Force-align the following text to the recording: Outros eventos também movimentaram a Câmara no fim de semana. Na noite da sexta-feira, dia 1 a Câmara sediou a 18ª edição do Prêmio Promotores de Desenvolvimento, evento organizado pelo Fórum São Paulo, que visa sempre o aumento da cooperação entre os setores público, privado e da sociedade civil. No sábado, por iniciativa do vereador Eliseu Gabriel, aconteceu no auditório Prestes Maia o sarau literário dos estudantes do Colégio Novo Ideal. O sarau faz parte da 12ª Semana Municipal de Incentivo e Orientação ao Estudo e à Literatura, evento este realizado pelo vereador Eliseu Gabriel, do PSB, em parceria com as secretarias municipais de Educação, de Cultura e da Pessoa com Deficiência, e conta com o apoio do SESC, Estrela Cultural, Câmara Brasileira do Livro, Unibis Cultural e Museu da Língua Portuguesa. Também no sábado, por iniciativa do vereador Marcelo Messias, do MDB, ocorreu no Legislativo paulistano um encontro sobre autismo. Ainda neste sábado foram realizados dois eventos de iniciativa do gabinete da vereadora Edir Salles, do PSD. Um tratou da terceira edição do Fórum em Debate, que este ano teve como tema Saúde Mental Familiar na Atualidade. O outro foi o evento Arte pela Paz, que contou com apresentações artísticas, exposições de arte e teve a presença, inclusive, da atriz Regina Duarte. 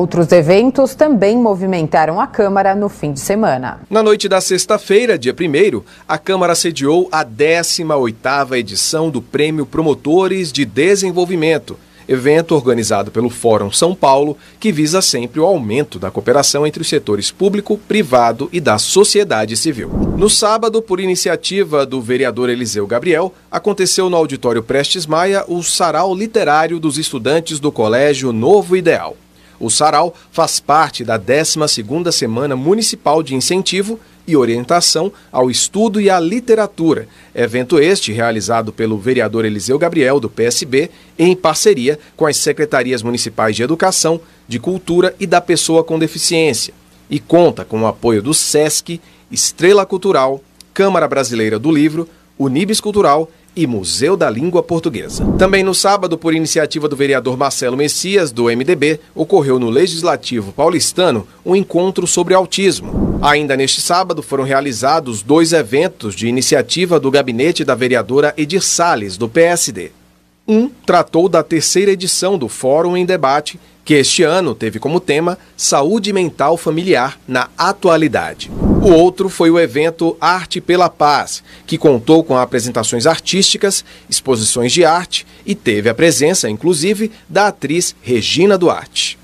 Outros 0.00 0.30
eventos 0.30 0.94
também 0.94 1.36
movimentaram 1.36 2.20
a 2.20 2.26
Câmara 2.28 2.72
no 2.72 2.88
fim 2.88 3.12
de 3.12 3.18
semana. 3.18 3.80
Na 3.90 4.00
noite 4.00 4.28
da 4.28 4.40
sexta-feira, 4.40 5.18
dia 5.18 5.34
1 5.34 5.82
a 6.06 6.16
Câmara 6.16 6.54
sediou 6.54 7.08
a 7.10 7.24
18ª 7.24 8.56
edição 8.56 9.10
do 9.10 9.20
Prêmio 9.20 9.66
Promotores 9.66 10.52
de 10.52 10.64
Desenvolvimento, 10.64 11.76
evento 12.06 12.54
organizado 12.54 13.10
pelo 13.10 13.28
Fórum 13.28 13.72
São 13.72 13.92
Paulo, 13.92 14.36
que 14.60 14.70
visa 14.70 15.02
sempre 15.02 15.40
o 15.40 15.44
aumento 15.44 15.98
da 15.98 16.12
cooperação 16.12 16.64
entre 16.64 16.80
os 16.80 16.88
setores 16.88 17.32
público, 17.32 17.76
privado 17.76 18.48
e 18.52 18.60
da 18.60 18.78
sociedade 18.78 19.56
civil. 19.56 19.90
No 20.16 20.30
sábado, 20.30 20.80
por 20.80 21.00
iniciativa 21.00 21.84
do 21.84 22.00
vereador 22.00 22.48
Eliseu 22.48 22.86
Gabriel, 22.86 23.34
aconteceu 23.50 24.08
no 24.08 24.16
auditório 24.16 24.62
Prestes 24.62 25.06
Maia 25.06 25.44
o 25.48 25.60
sarau 25.60 26.14
literário 26.14 26.78
dos 26.78 26.98
estudantes 26.98 27.58
do 27.58 27.72
Colégio 27.72 28.32
Novo 28.32 28.76
Ideal. 28.76 29.16
O 29.60 29.70
sarau 29.70 30.14
faz 30.30 30.60
parte 30.60 31.04
da 31.04 31.18
12ª 31.18 32.12
Semana 32.12 32.54
Municipal 32.54 33.22
de 33.22 33.34
Incentivo 33.34 33.98
e 34.26 34.36
Orientação 34.36 35.10
ao 35.32 35.50
Estudo 35.50 36.00
e 36.00 36.10
à 36.10 36.20
Literatura, 36.20 37.08
evento 37.34 37.78
este 37.78 38.12
realizado 38.12 38.72
pelo 38.72 38.98
vereador 38.98 39.46
Eliseu 39.46 39.78
Gabriel, 39.78 40.20
do 40.20 40.28
PSB, 40.28 40.90
em 41.18 41.34
parceria 41.34 41.98
com 42.14 42.26
as 42.26 42.36
secretarias 42.36 43.02
municipais 43.02 43.56
de 43.56 43.62
Educação, 43.62 44.20
de 44.46 44.58
Cultura 44.58 45.14
e 45.18 45.26
da 45.26 45.40
Pessoa 45.40 45.82
com 45.82 45.98
Deficiência, 45.98 46.74
e 47.08 47.18
conta 47.18 47.64
com 47.64 47.80
o 47.80 47.86
apoio 47.86 48.22
do 48.22 48.34
SESC, 48.34 49.00
Estrela 49.32 49.86
Cultural, 49.86 50.42
Câmara 50.74 51.08
Brasileira 51.08 51.58
do 51.58 51.72
Livro, 51.72 52.06
Unibis 52.38 52.80
Cultural 52.80 53.30
e 53.58 53.66
Museu 53.66 54.16
da 54.16 54.30
Língua 54.30 54.62
Portuguesa. 54.62 55.26
Também 55.36 55.64
no 55.64 55.74
sábado, 55.74 56.16
por 56.16 56.32
iniciativa 56.32 56.88
do 56.88 56.94
vereador 56.94 57.36
Marcelo 57.36 57.76
Messias, 57.76 58.30
do 58.30 58.44
MDB, 58.44 59.00
ocorreu 59.16 59.58
no 59.58 59.68
Legislativo 59.68 60.52
paulistano 60.52 61.26
um 61.44 61.56
encontro 61.56 62.06
sobre 62.06 62.34
autismo. 62.34 63.18
Ainda 63.20 63.56
neste 63.56 63.80
sábado 63.80 64.22
foram 64.22 64.44
realizados 64.44 65.22
dois 65.22 65.52
eventos 65.52 66.14
de 66.14 66.28
iniciativa 66.28 67.00
do 67.00 67.10
gabinete 67.10 67.64
da 67.64 67.74
vereadora 67.74 68.32
Edir 68.36 68.62
Salles, 68.62 69.16
do 69.16 69.28
PSD. 69.28 69.90
Um 70.46 70.70
tratou 70.86 71.28
da 71.28 71.42
terceira 71.42 71.90
edição 71.90 72.38
do 72.38 72.48
Fórum 72.48 72.96
em 72.96 73.04
Debate, 73.04 73.58
que 73.84 73.94
este 73.94 74.22
ano 74.22 74.54
teve 74.54 74.78
como 74.78 75.00
tema 75.00 75.36
Saúde 75.56 76.12
Mental 76.12 76.56
Familiar 76.56 77.18
na 77.26 77.48
Atualidade. 77.58 78.48
O 78.80 78.92
outro 78.92 79.28
foi 79.28 79.50
o 79.50 79.58
evento 79.58 80.16
Arte 80.20 80.60
pela 80.60 80.88
Paz, 80.88 81.42
que 81.66 81.76
contou 81.76 82.22
com 82.22 82.36
apresentações 82.36 83.06
artísticas, 83.06 83.84
exposições 84.08 84.72
de 84.72 84.84
arte 84.84 85.26
e 85.44 85.54
teve 85.54 85.88
a 85.88 85.94
presença, 85.94 86.48
inclusive, 86.48 87.10
da 87.28 87.48
atriz 87.48 87.96
Regina 88.00 88.56
Duarte. 88.56 89.17